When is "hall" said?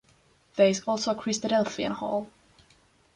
1.91-2.27